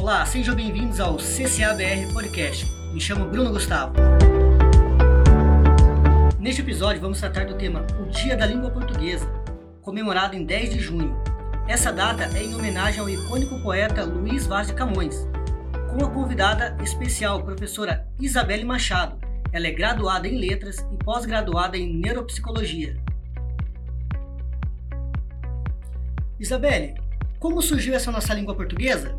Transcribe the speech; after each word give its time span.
Olá, 0.00 0.24
sejam 0.24 0.54
bem-vindos 0.54 0.98
ao 0.98 1.18
CCABR 1.18 2.10
Podcast. 2.14 2.64
Me 2.90 2.98
chamo 2.98 3.26
Bruno 3.26 3.50
Gustavo. 3.50 3.92
Neste 6.38 6.62
episódio 6.62 7.02
vamos 7.02 7.20
tratar 7.20 7.44
do 7.44 7.54
tema 7.54 7.86
O 8.00 8.08
Dia 8.08 8.34
da 8.34 8.46
Língua 8.46 8.70
Portuguesa, 8.70 9.26
comemorado 9.82 10.34
em 10.34 10.42
10 10.42 10.72
de 10.72 10.80
junho. 10.80 11.14
Essa 11.68 11.92
data 11.92 12.30
é 12.34 12.42
em 12.42 12.54
homenagem 12.54 12.98
ao 12.98 13.10
icônico 13.10 13.62
poeta 13.62 14.02
Luiz 14.02 14.46
Vaz 14.46 14.68
de 14.68 14.72
Camões, 14.72 15.28
com 15.90 16.02
a 16.02 16.10
convidada 16.10 16.82
especial, 16.82 17.42
professora 17.42 18.08
Isabelle 18.18 18.64
Machado. 18.64 19.18
Ela 19.52 19.66
é 19.66 19.70
graduada 19.70 20.26
em 20.26 20.38
Letras 20.38 20.78
e 20.78 21.04
pós-graduada 21.04 21.76
em 21.76 22.00
Neuropsicologia. 22.00 22.96
Isabelle, 26.38 26.94
como 27.38 27.60
surgiu 27.60 27.92
essa 27.92 28.10
nossa 28.10 28.32
língua 28.32 28.54
portuguesa? 28.54 29.14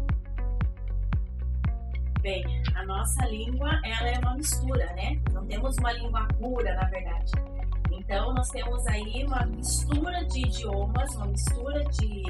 Bem, 2.22 2.44
a 2.76 2.86
nossa 2.86 3.26
língua 3.26 3.82
ela 3.84 4.10
é 4.10 4.20
uma 4.20 4.36
mistura, 4.36 4.86
né? 4.94 5.20
Não 5.34 5.44
temos 5.48 5.76
uma 5.78 5.92
língua 5.92 6.28
pura, 6.40 6.76
na 6.76 6.84
verdade. 6.88 7.32
Então, 7.92 8.32
nós 8.36 8.48
temos 8.50 8.86
aí 8.86 9.26
uma 9.26 9.44
mistura 9.48 10.24
de 10.26 10.42
idiomas, 10.42 11.16
uma 11.16 11.26
mistura 11.26 11.84
de, 11.86 12.24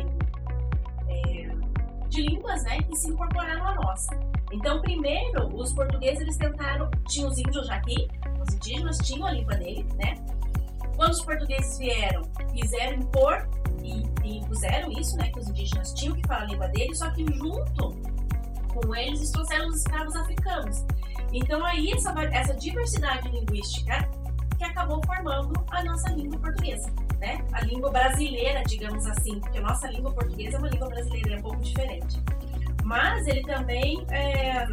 é, 1.09 2.07
de 2.07 2.21
línguas, 2.21 2.63
né, 2.63 2.81
que 2.83 2.95
se 2.95 3.09
incorporaram 3.09 3.67
à 3.67 3.75
nossa. 3.75 4.17
Então, 4.53 4.81
primeiro, 4.81 5.53
os 5.53 5.73
portugueses 5.73 6.21
eles 6.21 6.37
tentaram, 6.37 6.89
tinham 7.09 7.29
os 7.29 7.37
índios 7.37 7.67
já 7.67 7.75
aqui, 7.75 8.07
os 8.41 8.53
indígenas 8.55 8.97
tinham 8.99 9.27
a 9.27 9.31
língua 9.31 9.55
deles, 9.55 9.93
né? 9.95 10.15
Quando 10.95 11.11
os 11.11 11.21
portugueses 11.21 11.77
vieram, 11.77 12.21
quiseram 12.53 12.97
impor 12.97 13.45
e, 13.83 14.03
e 14.23 14.37
impuseram 14.37 14.89
isso, 14.93 15.17
né, 15.17 15.29
que 15.31 15.39
os 15.39 15.49
indígenas 15.49 15.93
tinham 15.93 16.15
que 16.15 16.25
falar 16.27 16.43
a 16.43 16.45
língua 16.45 16.67
deles, 16.69 16.97
só 16.97 17.09
que 17.11 17.25
junto 17.33 18.10
com 18.73 18.95
eles 18.95 19.19
eles 19.19 19.31
trouxeram 19.31 19.67
os 19.67 19.77
escravos 19.77 20.15
africanos. 20.15 20.85
Então 21.33 21.63
aí 21.65 21.91
essa, 21.91 22.13
essa 22.31 22.53
diversidade 22.53 23.29
linguística 23.29 24.09
que 24.57 24.63
acabou 24.63 25.01
formando 25.05 25.53
a 25.71 25.83
nossa 25.83 26.09
língua 26.09 26.39
portuguesa, 26.39 26.91
né? 27.19 27.43
A 27.53 27.61
língua 27.61 27.89
brasileira, 27.89 28.63
digamos 28.63 29.05
assim, 29.07 29.39
porque 29.39 29.57
a 29.57 29.61
nossa 29.61 29.87
língua 29.87 30.11
portuguesa 30.11 30.57
é 30.57 30.59
uma 30.59 30.69
língua 30.69 30.89
brasileira, 30.89 31.35
é 31.35 31.37
um 31.37 31.41
pouco 31.41 31.59
diferente. 31.61 32.21
Mas 32.83 33.25
ele 33.27 33.41
também 33.43 34.05
é, 34.11 34.65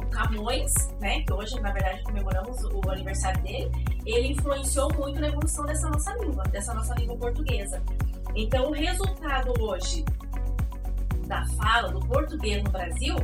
o 0.00 0.06
Camões, 0.06 0.72
né, 1.00 1.20
que 1.22 1.32
hoje 1.32 1.60
na 1.60 1.72
verdade 1.72 2.02
comemoramos 2.04 2.62
o 2.64 2.90
aniversário 2.90 3.42
dele, 3.42 3.70
ele 4.06 4.28
influenciou 4.28 4.92
muito 4.94 5.20
na 5.20 5.28
evolução 5.28 5.66
dessa 5.66 5.90
nossa 5.90 6.14
língua, 6.14 6.44
dessa 6.44 6.72
nossa 6.72 6.94
língua 6.94 7.16
portuguesa. 7.16 7.82
Então, 8.34 8.68
o 8.68 8.72
resultado 8.72 9.52
hoje 9.60 10.04
da 11.26 11.44
fala 11.46 11.92
do 11.92 12.00
português 12.00 12.62
no 12.62 12.70
Brasil 12.70 13.16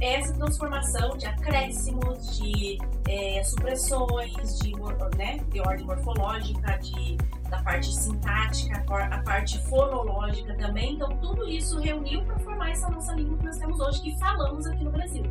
é 0.00 0.18
essa 0.18 0.32
transformação 0.34 1.16
de 1.16 1.26
acréscimos, 1.26 2.36
de 2.36 2.76
é, 3.08 3.42
supressões, 3.44 4.58
de, 4.58 4.72
né, 5.16 5.38
de 5.48 5.60
ordem 5.60 5.86
morfológica, 5.86 6.76
de, 6.78 7.16
da 7.48 7.62
parte 7.62 7.94
sintática, 7.94 8.84
a 8.88 9.22
parte 9.22 9.60
fonológica 9.68 10.56
também. 10.56 10.94
Então, 10.94 11.08
tudo 11.18 11.48
isso 11.48 11.78
reuniu 11.78 12.24
para 12.24 12.36
formar 12.40 12.70
essa 12.70 12.90
nossa 12.90 13.12
língua 13.14 13.38
que 13.38 13.44
nós 13.44 13.58
temos 13.58 13.78
hoje, 13.78 14.02
que 14.02 14.18
falamos 14.18 14.66
aqui 14.66 14.82
no 14.82 14.90
Brasil. 14.90 15.24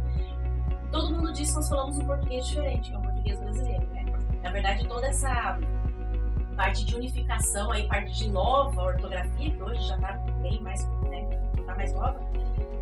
Todo 0.90 1.16
mundo 1.16 1.34
diz 1.34 1.50
que 1.50 1.56
nós 1.56 1.68
falamos 1.68 1.98
um 1.98 2.06
português 2.06 2.48
diferente, 2.48 2.90
que 2.90 2.96
é 2.96 2.98
o 2.98 3.02
português 3.02 3.40
brasileiro. 3.40 3.88
Né? 3.88 4.06
Na 4.42 4.52
verdade, 4.52 4.88
toda 4.88 5.08
essa 5.08 5.60
parte 6.56 6.86
de 6.86 6.96
unificação, 6.96 7.72
aí, 7.72 7.88
parte 7.88 8.14
de 8.14 8.30
nova 8.30 8.82
ortografia, 8.84 9.52
que 9.52 9.62
hoje 9.62 9.82
já 9.88 9.96
está 9.96 10.14
bem 10.42 10.62
mais, 10.62 10.86
né, 11.10 11.31
mais 11.82 11.94
nova, 11.94 12.20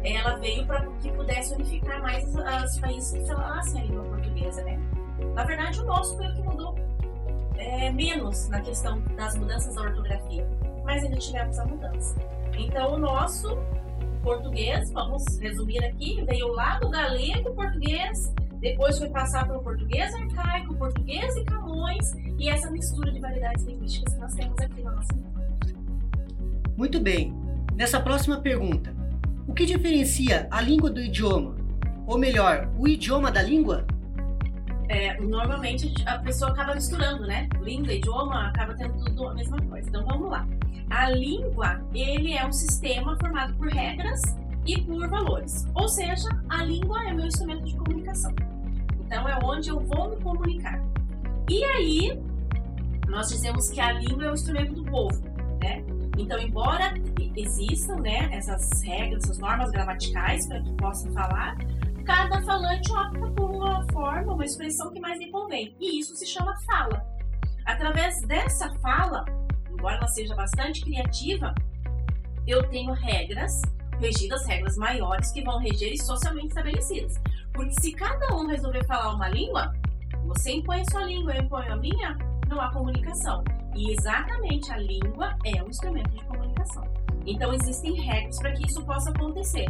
ela 0.03 0.35
veio 0.37 0.65
para 0.65 0.85
que 1.01 1.11
pudesse 1.11 1.53
unificar 1.53 2.01
mais 2.01 2.25
os 2.35 2.79
países 2.79 3.11
que 3.11 3.25
falassem 3.27 3.81
a 3.81 3.85
língua 3.85 4.03
portuguesa, 4.03 4.63
né? 4.63 4.79
Na 5.35 5.43
verdade, 5.43 5.79
o 5.79 5.85
nosso 5.85 6.15
foi 6.17 6.27
o 6.27 6.35
que 6.35 6.41
mudou 6.41 6.75
é, 7.57 7.91
menos 7.91 8.47
na 8.49 8.61
questão 8.61 9.01
das 9.15 9.37
mudanças 9.37 9.75
da 9.75 9.81
ortografia, 9.81 10.47
mas 10.83 11.03
ainda 11.03 11.17
tivemos 11.17 11.57
a 11.59 11.65
mudança. 11.65 12.15
Então, 12.57 12.95
o 12.95 12.97
nosso 12.97 13.57
português, 14.21 14.91
vamos 14.91 15.23
resumir 15.39 15.83
aqui, 15.83 16.23
veio 16.25 16.47
lá 16.49 16.77
do 16.79 16.89
galego 16.89 17.53
português, 17.53 18.33
depois 18.59 18.97
foi 18.97 19.09
passar 19.09 19.47
pelo 19.47 19.61
português 19.61 20.13
arcaico, 20.13 20.75
português 20.75 21.35
e 21.37 21.45
Camões, 21.45 22.13
e 22.37 22.49
essa 22.49 22.69
mistura 22.69 23.11
de 23.11 23.19
variedades 23.19 23.63
linguísticas 23.63 24.13
que 24.13 24.19
nós 24.19 24.33
temos 24.33 24.59
aqui 24.59 24.81
na 24.81 24.91
nossa 24.91 25.13
língua. 25.13 25.39
Muito 26.75 26.99
bem. 26.99 27.38
Nessa 27.79 27.97
próxima 27.97 28.41
pergunta, 28.41 28.93
o 29.47 29.53
que 29.53 29.65
diferencia 29.65 30.49
a 30.51 30.59
língua 30.59 30.89
do 30.89 30.99
idioma? 30.99 31.55
Ou 32.05 32.17
melhor, 32.17 32.69
o 32.77 32.85
idioma 32.85 33.31
da 33.31 33.41
língua? 33.41 33.87
É, 34.89 35.17
normalmente 35.21 35.93
a 36.05 36.19
pessoa 36.19 36.51
acaba 36.51 36.75
misturando, 36.75 37.25
né? 37.25 37.47
Língua 37.61 37.93
e 37.93 37.99
idioma 37.99 38.49
acaba 38.49 38.73
tendo 38.73 39.01
tudo 39.05 39.29
a 39.29 39.33
mesma 39.33 39.55
coisa. 39.61 39.87
Então 39.87 40.05
vamos 40.05 40.29
lá. 40.29 40.45
A 40.89 41.09
língua, 41.09 41.81
ele 41.93 42.33
é 42.33 42.45
um 42.45 42.51
sistema 42.51 43.15
formado 43.17 43.53
por 43.53 43.69
regras 43.69 44.21
e 44.67 44.81
por 44.81 45.07
valores. 45.07 45.65
Ou 45.73 45.87
seja, 45.87 46.27
a 46.49 46.65
língua 46.65 47.07
é 47.07 47.13
meu 47.13 47.27
instrumento 47.27 47.63
de 47.63 47.77
comunicação. 47.77 48.35
Então 48.99 49.25
é 49.25 49.39
onde 49.41 49.69
eu 49.69 49.79
vou 49.79 50.09
me 50.09 50.17
comunicar. 50.21 50.83
E 51.49 51.63
aí, 51.63 52.21
nós 53.07 53.29
dizemos 53.29 53.69
que 53.69 53.79
a 53.79 53.93
língua 53.93 54.25
é 54.25 54.31
o 54.31 54.33
instrumento 54.33 54.73
do 54.73 54.83
povo, 54.83 55.23
né? 55.63 55.81
Então, 56.19 56.37
embora 56.37 56.93
existam, 57.33 57.95
né, 57.95 58.29
essas 58.33 58.81
regras, 58.83 59.23
essas 59.23 59.39
normas 59.39 59.71
gramaticais 59.71 60.45
para 60.47 60.61
que 60.61 60.73
possam 60.73 61.13
falar, 61.13 61.57
cada 62.05 62.41
falante 62.41 62.91
opta 62.91 63.31
por 63.31 63.49
uma 63.49 63.85
forma, 63.93 64.33
uma 64.33 64.43
expressão 64.43 64.91
que 64.91 64.99
mais 64.99 65.17
lhe 65.17 65.31
convém. 65.31 65.73
E 65.79 66.01
isso 66.01 66.13
se 66.17 66.25
chama 66.25 66.53
fala. 66.65 67.05
Através 67.65 68.21
dessa 68.27 68.69
fala, 68.79 69.23
embora 69.71 69.95
ela 69.95 70.07
seja 70.09 70.35
bastante 70.35 70.81
criativa, 70.81 71.55
eu 72.45 72.67
tenho 72.69 72.91
regras 72.91 73.61
regidas, 74.01 74.45
regras 74.45 74.75
maiores 74.75 75.31
que 75.31 75.41
vão 75.41 75.57
reger 75.59 75.93
e 75.93 75.97
socialmente 75.97 76.47
estabelecidas. 76.47 77.13
Porque 77.53 77.73
se 77.79 77.93
cada 77.93 78.35
um 78.35 78.45
resolver 78.45 78.83
falar 78.85 79.13
uma 79.13 79.29
língua, 79.29 79.73
você 80.25 80.51
impõe 80.51 80.81
a 80.81 80.85
sua 80.91 81.05
língua, 81.05 81.33
eu 81.33 81.43
imponho 81.43 81.71
a 81.71 81.77
minha, 81.77 82.17
não 82.49 82.59
há 82.59 82.69
comunicação. 82.73 83.41
E 83.75 83.91
exatamente 83.91 84.71
a 84.71 84.77
língua 84.77 85.35
é 85.45 85.63
um 85.63 85.67
instrumento 85.67 86.09
de 86.09 86.23
comunicação. 86.25 86.83
Então 87.25 87.53
existem 87.53 87.93
regras 88.01 88.39
para 88.39 88.51
que 88.53 88.65
isso 88.65 88.83
possa 88.83 89.09
acontecer. 89.11 89.67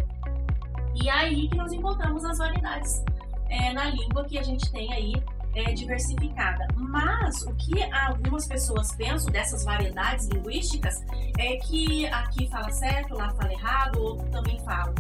E 0.96 1.08
é 1.08 1.12
aí 1.12 1.48
que 1.48 1.56
nós 1.56 1.72
encontramos 1.72 2.24
as 2.26 2.38
variedades 2.38 3.04
é, 3.50 3.74
na 3.74 3.86
língua 3.86 4.24
que 4.26 4.38
a 4.38 4.44
gente 4.44 4.72
tem 4.72 4.92
aí 4.94 5.14
é, 5.56 5.74
diversificada. 5.74 6.68
Mas 6.76 7.42
o 7.44 7.54
que 7.56 7.84
algumas 7.92 8.48
pessoas 8.48 8.96
pensam 8.96 9.32
dessas 9.32 9.64
variedades 9.64 10.28
linguísticas 10.28 10.96
é 11.38 11.58
que 11.58 12.06
aqui 12.08 12.50
fala 12.50 12.72
certo, 12.72 13.16
lá 13.16 13.30
fala 13.32 13.52
errado, 13.52 14.02
outro 14.02 14.30
também 14.30 14.60
fala. 14.60 14.94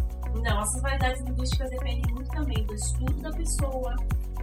Não, 0.43 0.61
essas 0.61 0.81
variedades 0.81 1.21
linguísticas 1.23 1.69
dependem 1.69 2.13
muito 2.13 2.29
também 2.29 2.63
do 2.65 2.73
estudo 2.73 3.13
da 3.21 3.31
pessoa, 3.31 3.95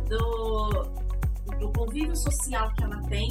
do, 0.09 0.83
do 1.59 1.73
convívio 1.73 2.17
social 2.17 2.73
que 2.75 2.85
ela 2.85 3.01
tem, 3.03 3.29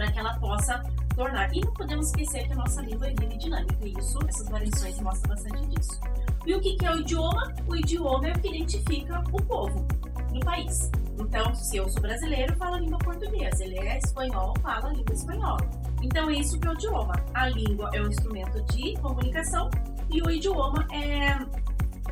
para 0.00 0.10
que 0.10 0.18
ela 0.18 0.34
possa 0.38 0.82
tornar. 1.14 1.54
E 1.54 1.60
não 1.60 1.74
podemos 1.74 2.06
esquecer 2.06 2.46
que 2.46 2.54
a 2.54 2.56
nossa 2.56 2.80
língua 2.80 3.06
é 3.06 3.10
viva 3.10 3.34
e 3.34 3.36
dinâmica, 3.36 3.86
e 3.86 3.92
isso, 3.98 4.18
essas 4.26 4.48
variações 4.48 4.98
mostram 5.00 5.34
bastante 5.34 5.66
disso. 5.66 6.00
E 6.46 6.54
o 6.54 6.60
que, 6.60 6.78
é 6.82 6.90
o 6.90 7.00
idioma? 7.00 7.54
O 7.68 7.76
idioma 7.76 8.28
é 8.28 8.32
o 8.32 8.40
que 8.40 8.48
identifica 8.48 9.22
o 9.30 9.42
povo 9.42 9.86
do 10.32 10.40
país. 10.40 10.90
Então, 11.18 11.54
se 11.54 11.76
eu 11.76 11.86
sou 11.90 12.00
brasileiro, 12.00 12.56
falo 12.56 12.76
a 12.76 12.80
língua 12.80 12.98
portuguesa. 12.98 13.62
Ele 13.62 13.78
é 13.78 13.98
espanhol, 13.98 14.54
fala 14.62 14.88
a 14.88 14.92
língua 14.94 15.14
espanhola. 15.14 15.70
Então, 16.00 16.30
é 16.30 16.32
isso 16.32 16.58
que 16.58 16.66
é 16.66 16.70
o 16.70 16.72
idioma. 16.72 17.12
A 17.34 17.48
língua 17.48 17.90
é 17.92 18.00
um 18.00 18.08
instrumento 18.08 18.62
de 18.72 18.94
comunicação 19.00 19.68
e 20.10 20.22
o 20.22 20.30
idioma 20.30 20.86
é 20.92 21.34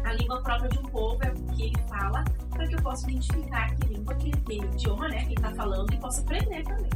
a 0.06 0.12
língua 0.12 0.42
própria 0.42 0.68
de 0.68 0.78
um 0.78 0.82
povo, 0.82 1.18
é 1.22 1.30
o 1.30 1.54
que 1.54 1.62
ele 1.64 1.82
fala, 1.88 2.22
para 2.50 2.68
que 2.68 2.74
eu 2.74 2.82
possa 2.82 3.10
identificar 3.10 3.74
que 3.76 3.88
língua, 3.88 4.14
que, 4.16 4.30
que 4.30 4.58
idioma, 4.58 5.08
né, 5.08 5.24
que 5.24 5.34
está 5.34 5.50
falando 5.52 5.90
e 5.92 5.96
possa 5.96 6.20
aprender 6.20 6.62
também. 6.64 6.90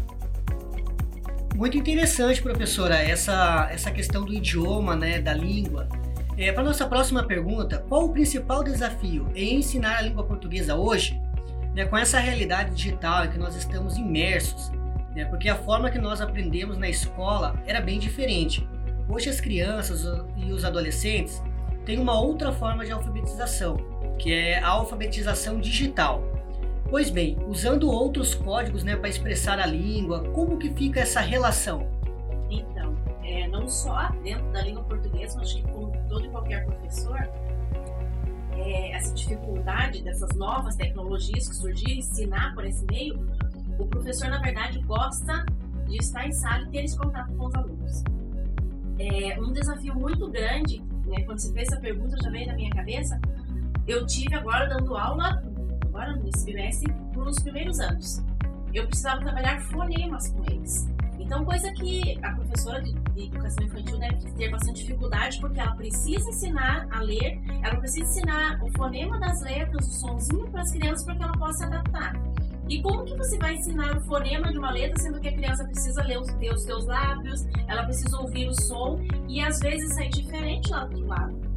Muito 1.62 1.79
interessante, 1.79 2.43
professora, 2.43 2.97
essa, 2.97 3.69
essa 3.70 3.88
questão 3.93 4.25
do 4.25 4.35
idioma, 4.35 4.97
né, 4.97 5.20
da 5.20 5.32
língua. 5.32 5.88
É, 6.37 6.50
Para 6.50 6.64
nossa 6.64 6.85
próxima 6.88 7.23
pergunta, 7.23 7.79
qual 7.88 8.06
o 8.06 8.12
principal 8.12 8.64
desafio 8.64 9.31
em 9.32 9.59
ensinar 9.59 9.99
a 9.99 10.00
língua 10.00 10.25
portuguesa 10.25 10.75
hoje, 10.75 11.23
né, 11.73 11.85
com 11.85 11.97
essa 11.97 12.19
realidade 12.19 12.75
digital 12.75 13.26
em 13.26 13.31
que 13.31 13.38
nós 13.38 13.55
estamos 13.55 13.97
imersos? 13.97 14.73
Né, 15.14 15.25
porque 15.26 15.49
a 15.49 15.55
forma 15.55 15.88
que 15.88 16.00
nós 16.00 16.20
aprendemos 16.20 16.76
na 16.76 16.88
escola 16.88 17.55
era 17.64 17.81
bem 17.81 18.00
diferente. 18.00 18.69
Hoje 19.09 19.31
as 19.31 19.41
crianças 19.41 20.05
e 20.37 20.50
os 20.50 20.64
adolescentes 20.64 21.41
têm 21.87 22.00
uma 22.00 22.20
outra 22.20 22.50
forma 22.50 22.85
de 22.85 22.91
alfabetização, 22.91 23.76
que 24.19 24.32
é 24.32 24.59
a 24.59 24.67
alfabetização 24.67 25.61
digital. 25.61 26.25
Pois 26.92 27.08
bem, 27.08 27.38
usando 27.48 27.90
outros 27.90 28.34
códigos 28.34 28.84
né, 28.84 28.94
para 28.94 29.08
expressar 29.08 29.58
a 29.58 29.64
língua, 29.64 30.28
como 30.34 30.58
que 30.58 30.68
fica 30.74 31.00
essa 31.00 31.20
relação? 31.20 31.88
Então, 32.50 32.94
é, 33.24 33.48
não 33.48 33.66
só 33.66 34.10
dentro 34.22 34.46
da 34.52 34.60
língua 34.60 34.84
portuguesa, 34.84 35.38
mas 35.38 35.54
que 35.54 35.62
como 35.62 35.90
todo 36.06 36.26
e 36.26 36.28
qualquer 36.28 36.66
professor, 36.66 37.18
essa 38.92 39.14
dificuldade 39.14 40.02
dessas 40.02 40.36
novas 40.36 40.76
tecnologias 40.76 41.48
que 41.48 41.56
surgiram, 41.56 41.98
ensinar 41.98 42.54
por 42.54 42.66
esse 42.66 42.84
meio, 42.84 43.26
o 43.78 43.86
professor, 43.86 44.28
na 44.28 44.42
verdade, 44.42 44.78
gosta 44.82 45.46
de 45.88 45.96
estar 45.96 46.26
em 46.26 46.32
sala 46.32 46.64
e 46.64 46.70
ter 46.72 46.84
esse 46.84 46.98
contato 46.98 47.32
com 47.32 47.46
os 47.46 47.54
alunos. 47.54 48.04
É 48.98 49.40
um 49.40 49.50
desafio 49.50 49.94
muito 49.94 50.30
grande, 50.30 50.82
né, 51.06 51.22
quando 51.24 51.38
se 51.38 51.50
fez 51.54 51.68
essa 51.68 51.80
pergunta, 51.80 52.18
já 52.22 52.28
veio 52.28 52.48
na 52.48 52.54
minha 52.54 52.70
cabeça, 52.70 53.18
eu 53.88 54.06
tive 54.06 54.34
agora 54.34 54.68
dando 54.68 54.94
aula, 54.94 55.42
agora 55.92 56.16
nesse 56.16 56.44
semestre, 56.44 56.92
nos 57.14 57.38
primeiros 57.38 57.78
anos. 57.78 58.24
Eu 58.72 58.86
precisava 58.86 59.20
trabalhar 59.20 59.60
fonemas 59.60 60.28
com 60.30 60.42
eles. 60.50 60.88
Então, 61.18 61.44
coisa 61.44 61.70
que 61.74 62.18
a 62.22 62.32
professora 62.32 62.82
de, 62.82 62.92
de, 62.94 63.26
educação 63.26 63.64
infantil 63.64 63.98
deve 63.98 64.32
ter 64.32 64.50
bastante 64.50 64.80
dificuldade, 64.80 65.38
porque 65.38 65.60
ela 65.60 65.76
precisa 65.76 66.28
ensinar 66.30 66.88
a 66.90 67.00
ler, 67.00 67.38
ela 67.62 67.76
precisa 67.76 68.04
ensinar 68.04 68.60
o 68.62 68.72
fonema 68.72 69.20
das 69.20 69.40
letras, 69.42 69.86
o 69.86 69.90
sonzinho 69.92 70.50
para 70.50 70.62
as 70.62 70.72
crianças 70.72 71.04
para 71.04 71.14
que 71.14 71.22
ela 71.22 71.32
possa 71.38 71.66
adaptar. 71.66 72.14
E 72.68 72.82
como 72.82 73.04
que 73.04 73.16
você 73.16 73.38
vai 73.38 73.54
ensinar 73.54 73.96
o 73.96 74.00
fonema 74.00 74.50
de 74.50 74.58
uma 74.58 74.70
letra, 74.70 74.98
sendo 74.98 75.20
que 75.20 75.28
a 75.28 75.32
criança 75.32 75.64
precisa 75.64 76.02
ler 76.02 76.18
os, 76.18 76.62
seus 76.62 76.86
lábios, 76.86 77.46
ela 77.68 77.84
precisa 77.84 78.18
ouvir 78.18 78.48
o 78.48 78.54
som 78.54 78.98
e 79.28 79.40
às 79.40 79.60
vezes 79.60 79.94
sair 79.94 80.10
diferente 80.10 80.70
lá 80.70 80.86
do 80.86 80.96
outro 80.96 81.06
lado. 81.06 81.51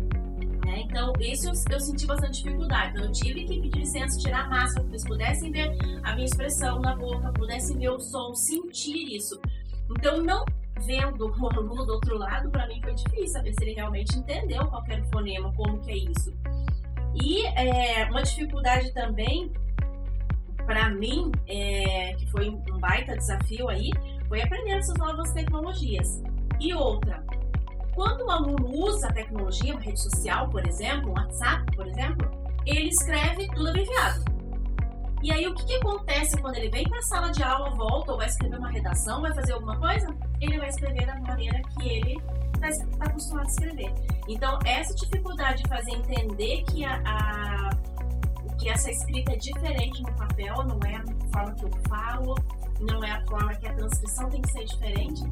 É, 0.75 0.81
então, 0.81 1.13
isso 1.21 1.47
eu, 1.47 1.53
eu, 1.71 1.79
senti 1.79 2.05
bastante 2.05 2.43
dificuldade. 2.43 2.91
Então, 2.91 3.05
eu 3.05 3.11
tive 3.13 3.45
que 3.45 3.61
pedir 3.61 3.79
licença, 3.79 4.19
tirar 4.19 4.41
a 4.41 4.49
máscara, 4.49 4.81
para 4.81 4.83
que 4.83 4.91
eles 4.91 5.05
pudessem 5.05 5.51
ver 5.51 5.77
a 6.03 6.13
minha 6.13 6.25
expressão 6.25 6.81
na 6.81 6.93
boca, 6.93 7.31
pudessem 7.31 7.77
ver 7.77 7.91
o 7.91 7.99
som, 7.99 8.33
sentir 8.35 9.15
isso. 9.15 9.39
Então, 9.89 10.21
não 10.21 10.43
vendo 10.85 11.27
o 11.41 11.49
aluno 11.49 11.85
do 11.85 11.93
outro 11.93 12.17
lado, 12.17 12.49
para 12.51 12.67
mim 12.67 12.81
foi 12.81 12.93
difícil 12.93 13.29
saber 13.29 13.53
se 13.53 13.63
ele 13.63 13.73
realmente 13.73 14.17
entendeu 14.17 14.65
qualquer 14.67 15.01
fonema, 15.05 15.53
como 15.53 15.79
que 15.79 15.91
é 15.91 15.97
isso. 15.97 16.33
E 17.15 17.45
é, 17.45 18.09
uma 18.09 18.21
dificuldade 18.21 18.93
também, 18.93 19.49
para 20.65 20.89
mim, 20.89 21.31
é, 21.47 22.15
que 22.15 22.29
foi 22.31 22.49
um 22.49 22.79
baita 22.79 23.15
desafio 23.15 23.69
aí, 23.69 23.91
foi 24.27 24.41
aprender 24.41 24.71
essas 24.71 24.97
novas 24.97 25.31
tecnologias. 25.31 26.21
E 26.59 26.73
outra, 26.73 27.23
quando 27.95 28.25
o 28.25 28.29
aluno 28.29 28.69
usa 28.69 29.07
a 29.07 29.13
tecnologia, 29.13 29.73
uma 29.73 29.81
rede 29.81 30.01
social, 30.01 30.49
por 30.49 30.67
exemplo, 30.67 31.09
um 31.09 31.13
WhatsApp, 31.13 31.65
por 31.75 31.87
exemplo, 31.87 32.29
ele 32.65 32.89
escreve 32.89 33.47
tudo 33.47 33.69
abreviado. 33.69 34.35
E 35.23 35.31
aí, 35.31 35.47
o 35.47 35.55
que, 35.55 35.65
que 35.65 35.75
acontece 35.77 36.37
quando 36.37 36.57
ele 36.57 36.69
vem 36.69 36.83
para 36.87 36.99
a 36.99 37.01
sala 37.01 37.31
de 37.31 37.41
aula, 37.41 37.71
volta 37.71 38.11
ou 38.11 38.17
vai 38.17 38.27
escrever 38.27 38.59
uma 38.59 38.69
redação, 38.69 39.21
vai 39.21 39.33
fazer 39.33 39.53
alguma 39.53 39.79
coisa? 39.79 40.15
Ele 40.39 40.59
vai 40.59 40.67
escrever 40.67 41.05
da 41.05 41.19
maneira 41.21 41.59
que 41.63 41.89
ele 41.89 42.21
está 42.53 42.69
tá 42.97 43.05
acostumado 43.05 43.45
a 43.45 43.49
escrever. 43.49 43.93
Então, 44.27 44.59
essa 44.65 44.93
dificuldade 44.93 45.63
de 45.63 45.69
fazer 45.69 45.91
entender 45.91 46.63
que, 46.65 46.85
a, 46.85 47.01
a, 47.05 47.69
que 48.59 48.69
essa 48.69 48.91
escrita 48.91 49.33
é 49.33 49.37
diferente 49.37 50.03
no 50.03 50.13
papel, 50.13 50.55
não 50.65 50.79
é 50.87 50.95
a 50.95 51.03
forma 51.33 51.55
que 51.55 51.65
eu 51.65 51.71
falo, 51.87 52.35
não 52.81 53.03
é 53.03 53.11
a 53.11 53.25
forma 53.25 53.55
que 53.55 53.67
a 53.67 53.73
transcrição 53.73 54.29
tem 54.29 54.41
que 54.41 54.51
ser 54.51 54.65
diferente. 54.65 55.23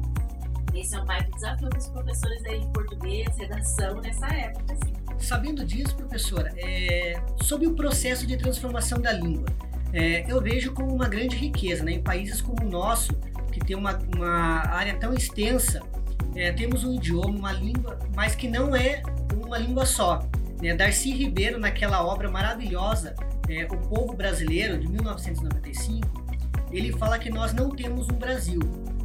Esse 0.74 0.96
é 0.96 1.00
um 1.00 1.04
baita 1.04 1.30
desafio 1.30 1.68
para 1.68 1.78
os 1.78 1.88
professores 1.88 2.42
de 2.42 2.66
português, 2.72 3.28
redação, 3.38 4.00
nessa 4.00 4.26
época. 4.26 4.74
Assim. 4.74 4.92
Sabendo 5.18 5.64
disso, 5.64 5.94
professora, 5.94 6.52
é, 6.56 7.22
sobre 7.42 7.66
o 7.66 7.74
processo 7.74 8.26
de 8.26 8.36
transformação 8.36 9.00
da 9.00 9.12
língua, 9.12 9.46
é, 9.92 10.30
eu 10.30 10.40
vejo 10.42 10.72
como 10.72 10.92
uma 10.92 11.08
grande 11.08 11.36
riqueza. 11.36 11.84
Né? 11.84 11.92
Em 11.92 12.02
países 12.02 12.40
como 12.40 12.64
o 12.64 12.68
nosso, 12.68 13.12
que 13.52 13.60
tem 13.60 13.76
uma, 13.76 13.98
uma 14.14 14.66
área 14.68 14.96
tão 14.96 15.14
extensa, 15.14 15.80
é, 16.34 16.52
temos 16.52 16.82
um 16.82 16.94
idioma, 16.94 17.38
uma 17.38 17.52
língua, 17.52 17.98
mas 18.14 18.34
que 18.34 18.48
não 18.48 18.74
é 18.74 19.02
uma 19.32 19.56
língua 19.56 19.86
só. 19.86 20.26
Né? 20.60 20.74
Darcy 20.74 21.12
Ribeiro, 21.12 21.60
naquela 21.60 22.04
obra 22.04 22.28
maravilhosa, 22.28 23.14
é, 23.48 23.64
O 23.66 23.76
Povo 23.76 24.14
Brasileiro, 24.14 24.78
de 24.78 24.88
1995, 24.88 26.24
ele 26.72 26.92
fala 26.92 27.18
que 27.18 27.30
nós 27.30 27.52
não 27.52 27.70
temos 27.70 28.08
um 28.08 28.16
Brasil, 28.16 28.58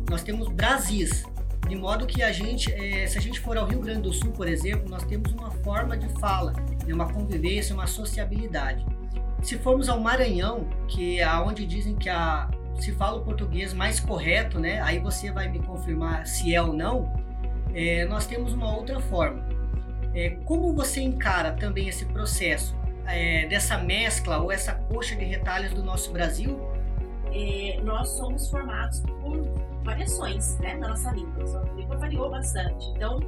nós 0.10 0.24
temos 0.24 0.48
Brasis. 0.48 1.24
De 1.70 1.76
modo 1.76 2.08
que 2.08 2.24
a 2.24 2.32
gente, 2.32 2.74
é, 2.74 3.06
se 3.06 3.16
a 3.20 3.22
gente 3.22 3.40
for 3.40 3.56
ao 3.56 3.68
Rio 3.68 3.80
Grande 3.80 4.02
do 4.02 4.12
Sul, 4.12 4.32
por 4.32 4.48
exemplo, 4.48 4.90
nós 4.90 5.04
temos 5.04 5.32
uma 5.32 5.52
forma 5.52 5.96
de 5.96 6.10
fala, 6.20 6.52
né? 6.52 6.92
uma 6.92 7.14
convivência, 7.14 7.76
uma 7.76 7.86
sociabilidade. 7.86 8.84
Se 9.44 9.56
formos 9.60 9.88
ao 9.88 10.00
Maranhão, 10.00 10.68
que 10.88 11.20
é 11.20 11.32
onde 11.36 11.68
dizem 11.68 11.96
que 11.96 12.10
a, 12.10 12.50
se 12.80 12.92
fala 12.94 13.20
o 13.20 13.24
português 13.24 13.72
mais 13.72 14.00
correto, 14.00 14.60
né? 14.60 14.82
Aí 14.82 14.98
você 14.98 15.32
vai 15.32 15.48
me 15.48 15.60
confirmar 15.60 16.26
se 16.26 16.56
é 16.56 16.60
ou 16.60 16.74
não. 16.74 17.14
É, 17.76 18.04
nós 18.06 18.26
temos 18.26 18.52
uma 18.52 18.76
outra 18.76 19.00
forma. 19.00 19.48
É, 20.16 20.32
como 20.46 20.74
você 20.74 21.02
encara 21.02 21.52
também 21.52 21.88
esse 21.88 22.04
processo 22.06 22.76
dessa 23.50 23.76
mescla 23.80 24.38
ou 24.38 24.52
essa 24.52 24.74
coxa 24.74 25.16
de 25.16 25.26
retalhos 25.26 25.72
do 25.74 25.84
nosso 25.84 26.12
Brasil? 26.12 26.60
Nós 27.84 28.10
somos 28.10 28.48
formados 28.50 29.02
por 29.22 29.38
variações 29.90 30.58
né, 30.60 30.76
na 30.76 30.90
nossa 30.90 31.12
língua. 31.12 31.34
Nossa 31.40 31.60
língua 31.76 31.98
variou 31.98 32.30
bastante. 32.30 32.90
Então, 32.96 33.20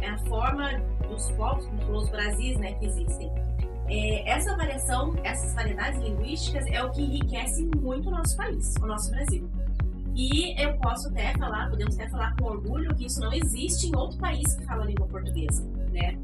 é 0.00 0.08
a 0.08 0.18
forma 0.18 0.72
dos 1.08 1.30
povos, 1.32 1.66
como 1.66 1.98
os 1.98 2.08
Brasis, 2.08 2.58
né, 2.58 2.72
que 2.74 2.86
existem 2.86 3.30
é, 3.88 4.28
essa 4.28 4.56
variação, 4.56 5.14
essas 5.22 5.54
variedades 5.54 6.00
linguísticas 6.00 6.66
é 6.66 6.82
o 6.82 6.90
que 6.90 7.02
enriquece 7.02 7.68
muito 7.76 8.08
o 8.08 8.10
nosso 8.10 8.36
país, 8.36 8.74
o 8.82 8.86
nosso 8.86 9.10
Brasil. 9.10 9.48
E 10.14 10.60
eu 10.60 10.76
posso 10.78 11.08
até 11.08 11.32
falar, 11.34 11.68
podemos 11.68 11.94
até 11.94 12.08
falar 12.08 12.34
com 12.36 12.46
orgulho 12.46 12.94
que 12.94 13.06
isso 13.06 13.20
não 13.20 13.32
existe 13.32 13.88
em 13.88 13.96
outro 13.96 14.18
país 14.18 14.54
que 14.54 14.64
fala 14.64 14.82
a 14.82 14.86
língua 14.86 15.06
portuguesa, 15.06 15.62
né? 15.92 16.18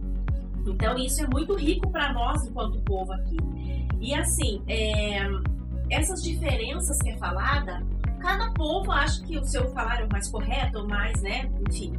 Então 0.67 0.97
isso 0.97 1.23
é 1.23 1.27
muito 1.27 1.55
rico 1.55 1.91
para 1.91 2.13
nós 2.13 2.45
enquanto 2.47 2.81
povo 2.81 3.13
aqui. 3.13 3.37
E 4.01 4.15
assim, 4.15 4.63
é, 4.67 5.21
essas 5.91 6.23
diferenças 6.23 6.99
que 6.99 7.11
é 7.11 7.17
falada, 7.19 7.85
cada 8.23 8.51
povo 8.53 8.91
acha 8.93 9.21
que 9.25 9.37
o 9.37 9.45
seu 9.45 9.69
falar 9.73 10.01
é 10.01 10.05
o 10.05 10.09
mais 10.09 10.29
correto, 10.29 10.79
ou 10.79 10.89
mais, 10.89 11.21
né? 11.21 11.51
Enfim. 11.69 11.93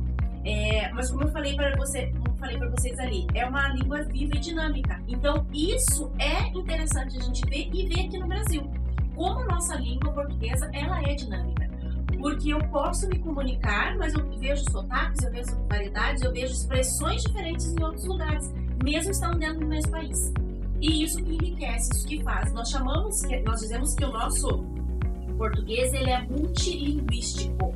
É, 0.45 0.91
mas 0.93 1.11
como 1.11 1.23
eu 1.23 1.31
falei 1.31 1.55
para 1.55 1.75
você, 1.77 2.11
falei 2.37 2.57
para 2.57 2.69
vocês 2.69 2.97
ali, 2.99 3.27
é 3.33 3.45
uma 3.45 3.69
língua 3.69 4.03
viva 4.03 4.35
e 4.35 4.39
dinâmica. 4.39 5.01
Então, 5.07 5.45
isso 5.53 6.11
é 6.17 6.47
interessante 6.57 7.17
a 7.17 7.21
gente 7.21 7.45
ver 7.49 7.69
e 7.73 7.87
ver 7.87 8.07
aqui 8.07 8.17
no 8.17 8.27
Brasil. 8.27 8.69
Como 9.15 9.41
a 9.41 9.45
nossa 9.45 9.75
língua 9.75 10.11
portuguesa, 10.11 10.69
ela 10.73 11.01
é 11.03 11.13
dinâmica. 11.13 11.69
Porque 12.19 12.53
eu 12.53 12.59
posso 12.69 13.07
me 13.07 13.19
comunicar, 13.19 13.97
mas 13.97 14.13
eu 14.13 14.25
vejo 14.39 14.63
sotaques, 14.71 15.23
eu 15.23 15.31
vejo 15.31 15.67
variedades, 15.67 16.23
eu 16.23 16.31
vejo 16.31 16.53
expressões 16.53 17.23
diferentes 17.23 17.73
em 17.73 17.83
outros 17.83 18.05
lugares, 18.05 18.51
mesmo 18.83 19.11
estando 19.11 19.39
dentro 19.39 19.59
do 19.59 19.67
mesmo 19.67 19.91
país. 19.91 20.33
E 20.81 21.03
isso 21.03 21.23
que 21.23 21.33
enriquece, 21.33 21.91
isso 21.93 22.07
que 22.07 22.23
faz. 22.23 22.51
Nós 22.53 22.69
chamamos, 22.69 23.21
nós 23.45 23.61
dizemos 23.61 23.93
que 23.95 24.03
o 24.03 24.11
nosso 24.11 24.72
português 25.35 25.93
ele 25.93 26.09
é 26.09 26.21
multilinguístico. 26.21 27.73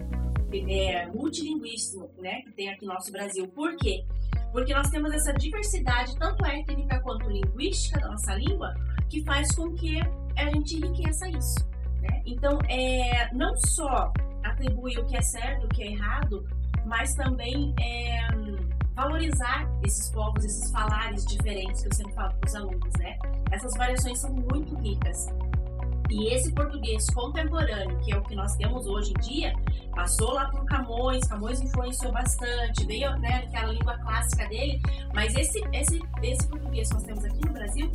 É 0.70 1.06
multilinguístico, 1.08 2.10
né, 2.20 2.42
que 2.42 2.52
tem 2.54 2.70
aqui 2.70 2.86
no 2.86 2.94
nosso 2.94 3.12
Brasil. 3.12 3.48
Por 3.50 3.76
quê? 3.76 4.04
Porque 4.52 4.74
nós 4.74 4.90
temos 4.90 5.12
essa 5.12 5.34
diversidade, 5.34 6.18
tanto 6.18 6.46
étnica 6.46 7.00
quanto 7.02 7.30
linguística 7.30 8.00
da 8.00 8.08
nossa 8.08 8.34
língua, 8.34 8.74
que 9.10 9.24
faz 9.24 9.54
com 9.54 9.74
que 9.74 10.00
a 10.38 10.50
gente 10.50 10.78
enriqueça 10.78 11.28
isso. 11.30 11.68
Né? 12.02 12.24
Então, 12.26 12.58
é, 12.70 13.32
não 13.34 13.56
só 13.58 14.12
atribuir 14.44 15.00
o 15.00 15.06
que 15.06 15.18
é 15.18 15.22
certo, 15.22 15.66
o 15.66 15.70
que 15.70 15.84
é 15.84 15.92
errado, 15.92 16.48
mas 16.86 17.14
também 17.16 17.76
é, 17.80 18.28
valorizar 18.96 19.70
esses 19.84 20.10
povos, 20.10 20.44
esses 20.44 20.72
falares 20.72 21.26
diferentes 21.26 21.82
que 21.82 21.88
eu 21.88 21.94
sempre 21.94 22.14
falo 22.14 22.34
para 22.36 22.48
os 22.48 22.56
alunos, 22.56 22.94
né? 22.98 23.18
Essas 23.52 23.72
variações 23.78 24.20
são 24.20 24.34
muito 24.34 24.76
ricas. 24.80 25.28
E 26.10 26.34
esse 26.34 26.52
português 26.54 27.10
contemporâneo, 27.10 27.98
que 28.00 28.14
é 28.14 28.18
o 28.18 28.24
que 28.24 28.36
nós 28.36 28.56
temos 28.56 28.88
hoje 28.88 29.12
em 29.12 29.20
dia, 29.20 29.54
passou 29.94 30.32
lá 30.32 30.50
por 30.50 30.64
Camões, 30.66 31.28
Camões 31.28 31.62
influenciou 31.62 32.12
bastante, 32.12 32.86
veio 32.86 33.18
né, 33.18 33.44
aquela 33.48 33.74
língua 33.74 33.98
clássica 33.98 34.48
dele, 34.48 34.82
mas 35.14 35.36
esse, 35.36 35.62
esse, 35.74 36.02
esse 36.24 36.48
português 36.48 36.88
que 36.88 36.94
nós 36.94 37.04
temos 37.04 37.26
aqui 37.26 37.46
no 37.46 37.54
Brasil 37.54 37.92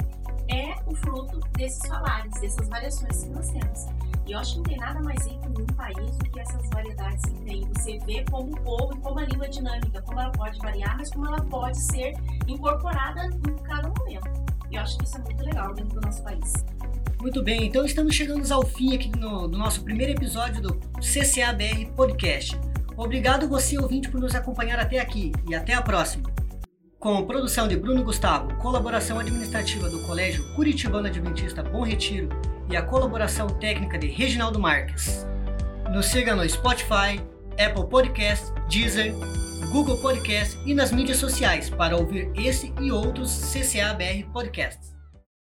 é 0.49 0.75
o 0.87 0.95
fruto 0.95 1.41
desses 1.57 1.87
falares, 1.89 2.33
dessas 2.41 2.69
variações 2.69 3.25
que 3.25 3.31
nós 3.31 3.49
temos. 3.49 3.87
E 4.27 4.33
eu 4.33 4.39
acho 4.39 4.53
que 4.53 4.57
não 4.59 4.65
tem 4.65 4.77
nada 4.79 5.01
mais 5.01 5.27
rico 5.27 5.47
em 5.47 5.63
um 5.63 5.67
país 5.75 6.17
do 6.19 6.31
que 6.31 6.41
essas 6.41 6.69
variedades 6.71 7.25
que 7.25 7.45
tem. 7.45 7.69
Você 7.75 7.99
vê 8.01 8.25
como 8.31 8.53
o 8.53 8.61
povo 8.61 8.95
e 8.95 9.01
como 9.01 9.19
a 9.19 9.25
língua 9.25 9.47
é 9.47 9.49
dinâmica, 9.49 10.03
como 10.03 10.21
ela 10.21 10.33
pode 10.33 10.59
variar, 10.59 10.97
mas 10.97 11.11
como 11.11 11.27
ela 11.27 11.41
pode 11.45 11.79
ser 11.79 12.15
incorporada 12.47 13.25
em 13.27 13.57
cada 13.65 13.89
momento. 13.89 14.29
E 14.71 14.77
eu 14.77 14.83
acho 14.83 14.99
que 14.99 15.05
isso 15.05 15.17
é 15.17 15.21
muito 15.23 15.45
legal 15.45 15.75
dentro 15.75 16.01
do 16.01 16.07
nosso 16.07 16.23
país. 16.23 16.53
Muito 17.23 17.41
bem, 17.41 17.67
então 17.67 17.85
estamos 17.85 18.17
chegando 18.17 18.53
ao 18.53 18.67
fim 18.67 18.97
aqui 18.97 19.09
no, 19.17 19.47
do 19.47 19.57
nosso 19.57 19.85
primeiro 19.85 20.11
episódio 20.11 20.61
do 20.61 20.81
CCABR 21.01 21.87
Podcast. 21.95 22.59
Obrigado 22.97 23.49
você, 23.49 23.79
ouvinte, 23.79 24.09
por 24.09 24.21
nos 24.21 24.35
acompanhar 24.35 24.81
até 24.81 24.99
aqui 24.99 25.31
e 25.49 25.55
até 25.55 25.73
a 25.73 25.81
próxima. 25.81 26.29
Com 26.99 27.25
produção 27.25 27.69
de 27.69 27.77
Bruno 27.77 28.03
Gustavo, 28.03 28.53
colaboração 28.57 29.21
administrativa 29.21 29.89
do 29.89 30.05
Colégio 30.05 30.43
Curitibano 30.57 31.07
Adventista 31.07 31.63
Bom 31.63 31.85
Retiro 31.85 32.29
e 32.69 32.75
a 32.75 32.83
colaboração 32.83 33.47
técnica 33.47 33.97
de 33.97 34.09
Reginaldo 34.09 34.59
Marques. 34.59 35.25
Nos 35.93 36.07
siga 36.07 36.35
no 36.35 36.47
Spotify, 36.51 37.23
Apple 37.53 37.89
Podcast, 37.89 38.53
Deezer, 38.69 39.15
Google 39.71 39.99
Podcast 39.99 40.59
e 40.67 40.75
nas 40.75 40.91
mídias 40.91 41.19
sociais 41.19 41.71
para 41.71 41.97
ouvir 41.97 42.33
esse 42.35 42.75
e 42.81 42.91
outros 42.91 43.31
CCABR 43.31 44.29
Podcasts. 44.33 44.92